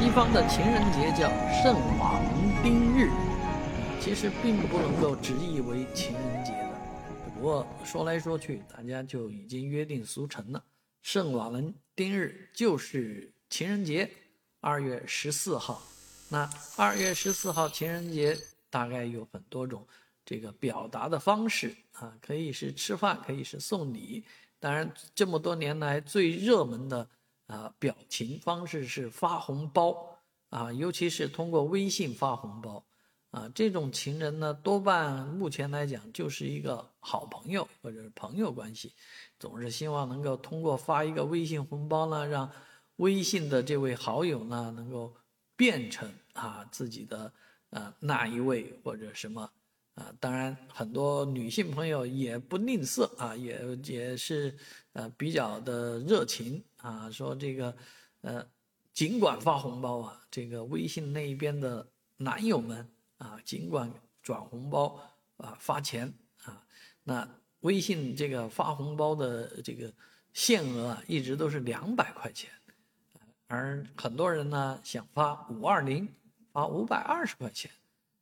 [0.00, 1.28] 西方的情人节叫
[1.62, 3.10] 圣瓦伦丁日，
[4.00, 6.70] 其实并不能够直译为情人节的，
[7.22, 10.64] 不过说来说去，大家就已经约定俗成了。
[11.02, 14.10] 圣瓦伦丁日就是情人节，
[14.60, 15.82] 二月十四号。
[16.30, 18.34] 那二月十四号情人节
[18.70, 19.86] 大概有很多种
[20.24, 24.24] 这个表达的方式啊，可以是吃饭，可以是送礼。
[24.58, 27.06] 当然，这么多年来最热门的。
[27.50, 30.16] 啊，表情方式是发红包
[30.50, 32.84] 啊，尤其是通过微信发红包
[33.32, 38.94] 啊，这种情人呢，多半目前来讲就是一个好朋友或者是朋友关系，
[39.40, 42.48] 总是希望能够通过发一个微信红包呢，让
[42.96, 45.12] 微信的这位好友呢，能够
[45.56, 47.32] 变成啊自己的
[47.70, 49.50] 啊那一位或者什么。
[49.94, 54.56] 啊，当然，很多女性朋友也不吝啬啊，也也是
[54.92, 57.76] 呃比较的热情啊，说这个
[58.22, 58.46] 呃，
[58.94, 64.98] 尽管发红包啊，这个微信那一边的男友们啊，尽管转红包
[65.36, 66.64] 啊发钱啊，
[67.02, 67.28] 那
[67.60, 69.92] 微信这个发红包的这个
[70.32, 72.48] 限额啊，一直都是两百块钱，
[73.48, 76.08] 而很多人呢想发五二零，
[76.52, 77.70] 发五百二十块钱。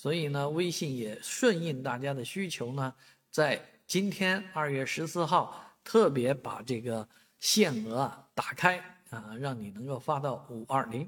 [0.00, 2.94] 所以呢，微信也顺应大家的需求呢，
[3.30, 7.06] 在今天二月十四号特别把这个
[7.38, 8.78] 限额啊打开
[9.10, 11.06] 啊，让你能够发到五二零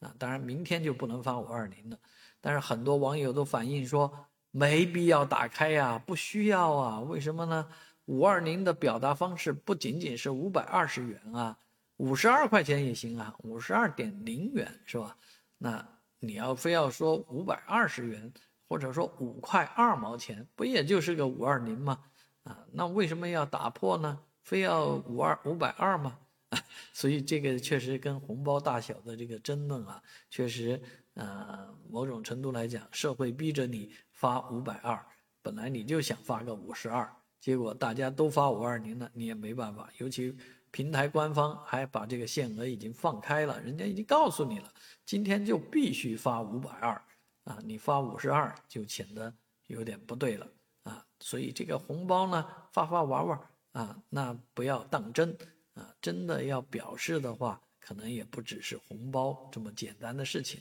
[0.00, 0.14] 啊。
[0.18, 1.96] 当然，明天就不能发五二零了。
[2.42, 4.12] 但是很多网友都反映说，
[4.50, 7.00] 没必要打开呀，不需要啊。
[7.00, 7.66] 为什么呢？
[8.04, 11.56] 五二零的表达方式不仅仅是五百二十元啊，
[11.96, 15.16] 五十二块钱也行啊，五十二点零元是吧？
[15.56, 15.88] 那。
[16.26, 18.32] 你要非要说五百二十元，
[18.68, 22.00] 或者说五块二毛钱，不也就是个五二零吗？
[22.44, 24.18] 啊，那为什么要打破呢？
[24.42, 26.18] 非要五二五百二吗？
[26.50, 26.58] 啊
[26.92, 30.80] 所以这个确实跟红包大小的这个争论啊，确实，
[31.14, 35.04] 呃，某种程度来讲，社会逼着你发五百二，
[35.42, 37.10] 本来你就想发个五十二，
[37.44, 40.34] 结果大家都发五二零了，你也没办法，尤其。
[40.70, 44.72] 平台官方还把这个限额已经放开了，人家已经告诉你了，
[45.06, 47.00] 今天就必须发五百二
[47.44, 49.32] 啊，你发五十二就显得
[49.68, 50.48] 有点不对了
[50.82, 53.40] 啊，所以这个红包呢发发玩玩
[53.70, 55.38] 啊，那不要当真
[55.74, 60.60] 啊，真的要表示的话，可能也不只是红包这么简单的事情。